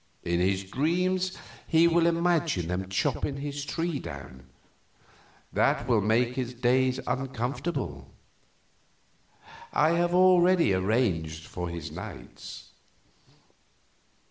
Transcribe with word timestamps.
In 0.23 0.39
his 0.39 0.63
dreams 0.63 1.37
he 1.67 1.87
will 1.87 2.07
imagine 2.07 2.69
them 2.69 2.89
chopping 2.89 3.37
his 3.37 3.63
tree 3.63 3.99
down. 3.99 4.47
That 5.53 5.87
will 5.87 6.01
make 6.01 6.33
his 6.33 6.55
days 6.55 6.99
uncomfortable 7.05 8.09
I 9.71 9.91
have 9.91 10.15
already 10.15 10.73
arranged 10.73 11.45
for 11.45 11.69
his 11.69 11.91
nights." 11.91 12.69